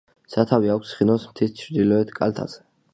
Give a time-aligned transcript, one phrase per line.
[0.35, 2.65] სათავე აქვს ხინოს მთის ჩრდილოეთ კალთაზე.